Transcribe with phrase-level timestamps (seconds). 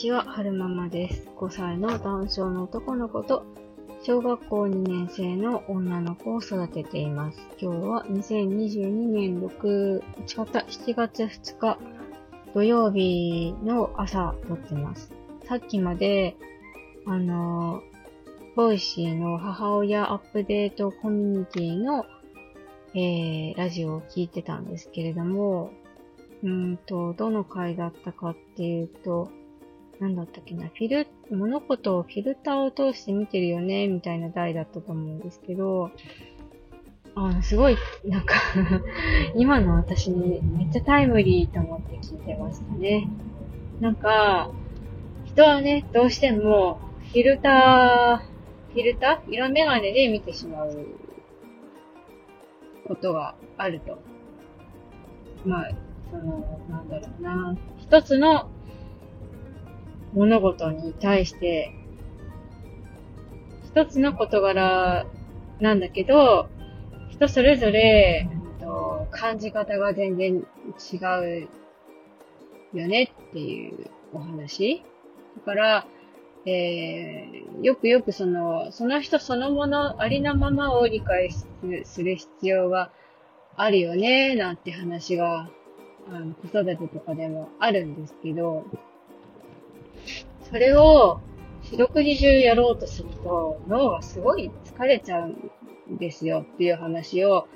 [0.00, 1.28] ちは、はるままです。
[1.36, 3.44] 5歳の男性の男の子と、
[4.02, 7.38] 小学校2年生の女の子を育てています。
[7.60, 11.78] 今日は2022年6、違った、7月2日
[12.54, 15.12] 土曜日の朝撮ってます。
[15.44, 16.34] さっきまで、
[17.04, 17.82] あの、
[18.56, 22.06] Voicy の母親アップデートコミュニティの、
[22.94, 25.72] えー、ラジオを聞いてたんですけれども、
[26.42, 29.30] うんと、どの回だったかっていうと、
[30.00, 35.90] なんだったっけな、フィル、物事をフィルターを通して見てるよね、みたいな題だったと思うんですけど、
[37.14, 37.76] あの、すごい、
[38.06, 38.34] なんか
[39.36, 43.08] 今の私にめっちゃタイムリーと思って聞いてましたね。
[43.80, 44.50] なんか、
[45.26, 46.78] 人はね、どうしても、
[47.10, 49.30] フィルター、フィルター？
[49.30, 50.86] 色眼鏡で見てしまう
[52.86, 53.98] ことがあると。
[55.44, 55.70] まあ、
[56.10, 57.56] その、なんだろうな。
[57.78, 58.48] 一つの
[60.14, 61.72] 物事に対して、
[63.64, 65.06] 一つの事柄
[65.60, 66.48] なんだけど、
[67.10, 68.28] 人それぞれ、
[68.60, 70.96] と感じ方が全然違
[72.74, 74.82] うよねっていうお話。
[75.36, 75.86] だから、
[76.46, 81.46] えー、よくよくその、その人そのものありのままを理解す
[81.84, 82.90] する必要が
[83.56, 85.50] あるよね、なんて話が、
[86.08, 88.64] あの、子育てとかでもあるんですけど、
[90.50, 91.20] それを
[91.62, 97.46] 四六時中やろうとすると脳がすごい疲れちゃうんですよっていう話を、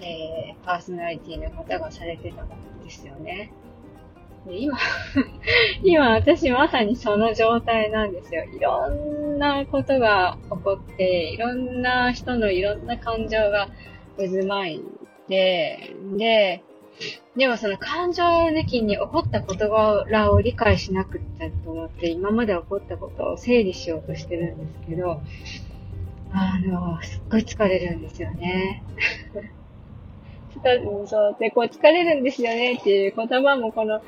[0.00, 2.48] えー、パーソナリティの方がされてたん
[2.82, 3.52] ですよね。
[4.46, 4.76] で今、
[5.84, 8.44] 今私まさにその状態なんですよ。
[8.44, 13.68] いろんなことが起こって、いろんな人のいろんな感情が
[14.16, 14.84] 渦巻い
[15.28, 16.62] て、で、
[17.36, 25.22] でもその感情抜きに起こった事柄を理解しなくっちゃと思って、今まで起こったことを整理しようとしてるんですけど、
[26.32, 28.82] あの、すっごい疲れるんですよね。
[31.06, 34.02] そう、で、こう疲れるんですよねっていう言葉もこの、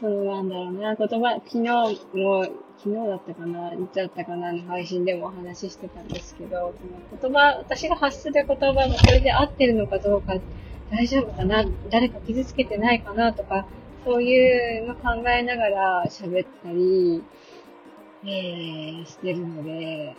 [0.00, 1.68] そのなんだろうな、言葉、昨日
[2.14, 2.44] も、
[2.78, 6.74] 昨日だったかな、いつだったかなの配信でもお話ししてたんですけど、
[7.20, 10.57] その言葉、私が発する言葉がこれで合ってるのかどうかって、
[10.90, 11.64] 大丈夫かな？
[11.90, 13.32] 誰か傷つけてないかな？
[13.32, 13.66] とか、
[14.04, 17.22] そういうの考えながら喋ったり、
[18.24, 20.16] えー、してるので、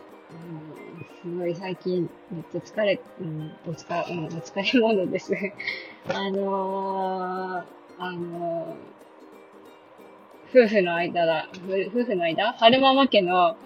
[1.23, 5.33] うん、すごい最近めっちゃ疲れ、うん、お疲れ、うん、お疲れ者です。
[6.07, 7.63] あのー、
[7.97, 12.53] あのー、夫婦の間だ、夫婦の間？
[12.53, 13.57] 春ママ家の、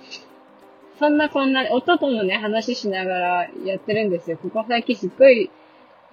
[0.99, 4.37] そんなこんな、夫ともね、話しながらやってるんですよ。
[4.37, 5.51] ここ最近すっごい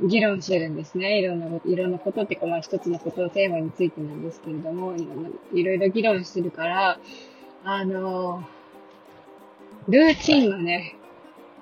[0.03, 1.19] 議論してるんですね。
[1.19, 4.95] いろんなこと、いろんなことってか、まあ一つのことをテーマについてなんですけれども、
[5.53, 6.99] いろ、いろ議論してるから、
[7.65, 8.43] あの、
[9.89, 10.97] ルーチンがね、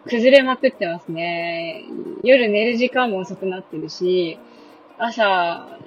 [0.04, 1.84] 崩れまくってますね。
[2.22, 4.38] 夜寝る時間も遅くなってるし、
[4.98, 5.78] 朝、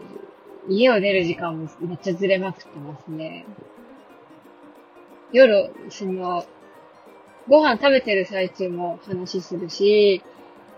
[0.68, 3.46] 家を出る時間もめっちゃずれまくってますね。
[5.32, 6.46] 夜、その、
[7.48, 10.22] ご飯食べてる最中も話するし、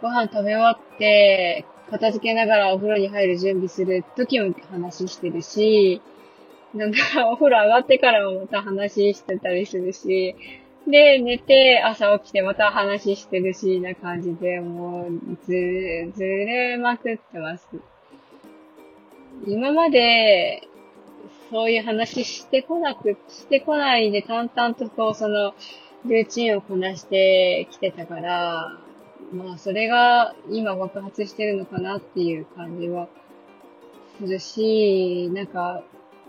[0.04, 6.02] ご飯食べ終わって、片付けながらお風呂に入る準備する時も話してるし、
[6.74, 10.36] なんかお風呂上がってからもまた話してたりするし、
[10.86, 17.66] で、寝て朝起きてまた話してるし、な感じで、もう、ず、ずれまくってます。
[19.48, 20.68] 今まで、
[21.50, 25.54] そういう話してこなく、してこないで淡々とこう、その、
[26.06, 28.78] ルーチンをこなしてきてたから、
[29.34, 33.08] まあ、それが今爆発してるのかなっていう感じは
[34.20, 35.84] するし、なんか、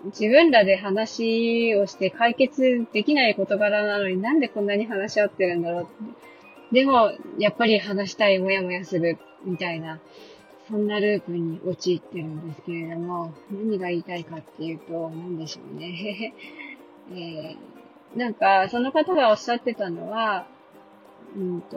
[0.07, 6.81] 自分らで話をして解決できない事柄なのになんでこんなに話し合ってるんだろうって。
[6.81, 10.01] でも、やっぱり話したい、もやもやする、みたいな、
[10.69, 16.35] そんなループに陥ってるんですけれども、何が言いたいかっていうと、何でしょうね。
[17.13, 20.47] えー、なんか、その方がおっしゃってたのは、
[21.37, 21.77] うんと、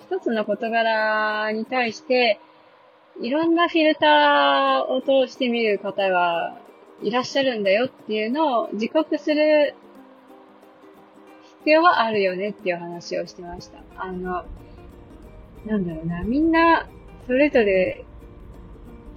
[0.00, 2.40] 一つの事柄に対して、
[3.20, 6.58] いろんなフィルターを通して見る方が
[7.02, 9.74] いらっしゃるんだよっていうのを自覚する
[11.60, 13.78] 必要はあるよねっていう話をしてました。
[13.96, 14.44] あの、
[15.66, 16.86] なんだろうな、みんな
[17.26, 18.04] それぞれ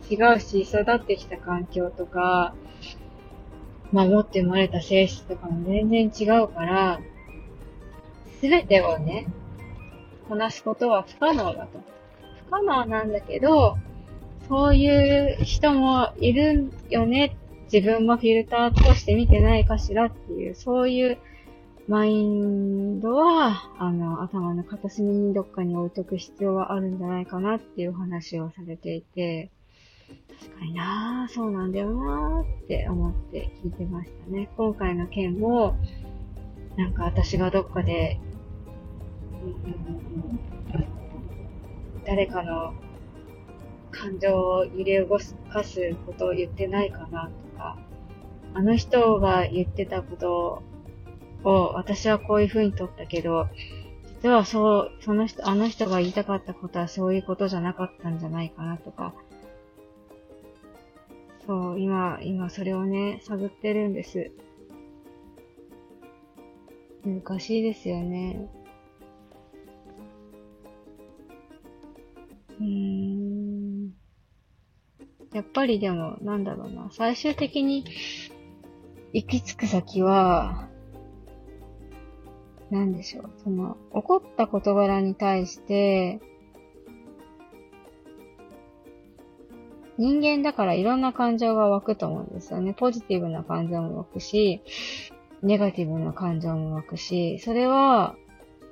[0.09, 2.55] 違うし、育ってきた環境とか、
[3.91, 6.99] 守って生まれた性質とかも全然違うから、
[8.39, 9.27] すべてをね、
[10.29, 11.81] こなすことは不可能だと。
[12.45, 13.77] 不可能なんだけど、
[14.47, 17.35] そういう人もいるよね
[17.71, 21.17] 自分もフィルターとして見てないかしらっていう、そういう
[21.87, 29.51] マインドは、あの、頭の片隅にどっかに置いとく必要はあるんじゃないかなっていう話をされていて、
[30.39, 34.49] 確かになぁ、そうなんだよなぁって思って聞いてましたね。
[34.57, 35.75] 今回の件も、
[36.75, 38.19] なんか私がどっかで、
[42.05, 42.73] 誰かの
[43.91, 45.19] 感情を揺れ動
[45.51, 47.77] かすことを言ってないかなとか、
[48.53, 50.63] あの人が言ってたこと
[51.43, 53.47] を私はこういう風に取ったけど、
[54.21, 59.13] 実はそう、その人、あの人が言いたかったことはそういうことじゃなかったんじゃないかなとか、
[61.45, 64.31] そう、今、今それをね、探ってるんです。
[67.05, 68.49] 難しいですよね。
[72.59, 73.93] うん。
[75.33, 76.89] やっぱりでも、なんだろうな。
[76.91, 77.85] 最終的に
[79.13, 80.67] 行き着く先は、
[82.69, 83.31] なんでしょう。
[83.43, 86.19] その、起こった事柄に対して、
[89.97, 92.73] 人間だからいろんな感情が湧くと思うんですよね。
[92.73, 94.61] ポジティブな感情も湧くし、
[95.41, 98.15] ネガティブな感情も湧くし、それは、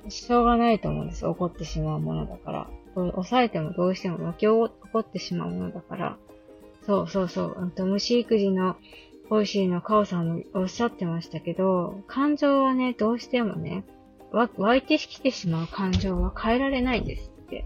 [0.10, 2.70] しょうがないと思うんです起こってしまうものだから。
[3.12, 6.18] 抑えてもどうしても湧き起こってしまうものだから。
[6.86, 7.58] そうそうそう。
[7.60, 8.78] あと虫育児の
[9.30, 13.84] ポイシーのカオさんもおっしゃってましたけど、感情はね、どうしてもね、
[14.32, 17.66] 湧いてきてしまう感情は変えられないんですって。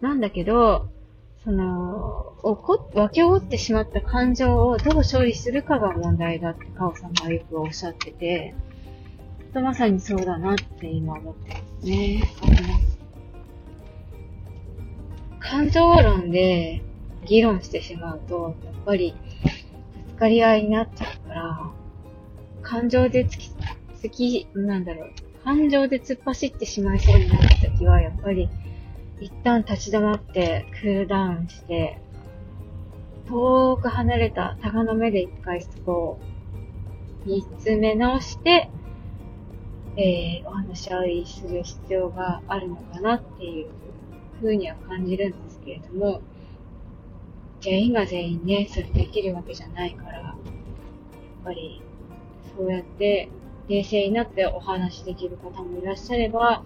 [0.00, 0.88] なんだけど、
[1.44, 8.54] その、起こ、湧き起こってしまった感情をどう処理するかが問題だってカオさんがよくおっしゃってて、
[9.54, 12.22] まさにそうだなって今思ってますね。
[15.40, 16.82] 感情論で
[17.26, 19.14] 議論してしまうと、やっぱり、
[20.06, 21.70] ぶつかり合いになっちゃうから、
[22.62, 23.50] 感情で突き、
[24.02, 25.10] 突き、なんだろう、
[25.42, 28.48] 感情で突っ走ってしまいそうになった時は、やっぱり、
[29.20, 31.98] 一旦立ち止まってクールダウンして、
[33.26, 36.20] 遠く離れた鷹の目で一回そこを
[37.24, 38.70] 見つめ直して、
[39.96, 43.70] えー、お話し合いする必要があるのかなっていう
[44.40, 46.22] 風には感じるんですけれども、
[47.60, 50.34] 全員が全員ね、それできるわけじゃないから、やっ
[51.44, 51.82] ぱり、
[52.56, 53.28] そうやって
[53.68, 56.64] 冷静になってお話しできる方もいらっしゃれば、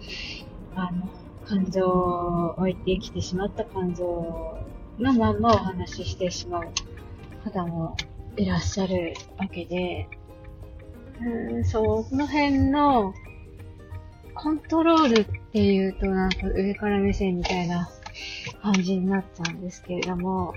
[0.75, 1.09] あの、
[1.45, 4.57] 感情を置いてきてしまった感情
[4.99, 6.69] のまんまお話ししてしまう
[7.45, 7.97] 方も
[8.37, 10.09] いらっしゃるわけで、
[11.21, 13.15] うん、そう、この辺の
[14.35, 17.89] コントロールっっていうとなんか上から目線みたいな
[18.61, 20.53] 感じになっちゃうんですけれども、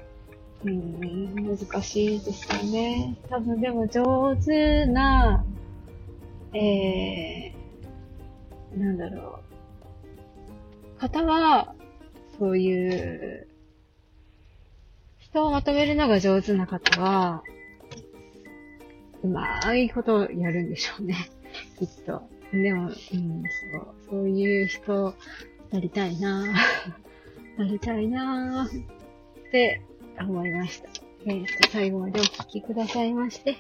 [0.66, 3.16] うん、難しいですよね。
[3.30, 5.46] 多分でも上手な、
[6.56, 9.40] えー、なんだろ
[10.98, 11.00] う。
[11.00, 11.76] 方は、
[12.40, 13.48] そういう、
[15.20, 17.44] 人をまとめるのが上手な方は、
[19.22, 21.30] うまいことやるんでしょうね。
[21.78, 22.28] きっと。
[22.54, 25.14] でも、うん、そう、そういう人、
[25.72, 26.54] なりたいなぁ
[27.60, 28.82] なりたいなぁ
[29.48, 29.82] って
[30.20, 30.90] 思いました。
[31.26, 33.58] えー、と、最後までお聴きくださいまして、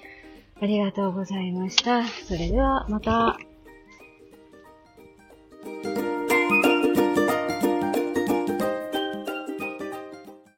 [0.62, 2.06] ありがとうございました。
[2.06, 3.38] それでは、また。